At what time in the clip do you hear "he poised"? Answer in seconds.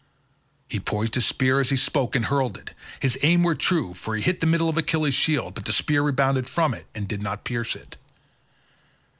0.67-1.13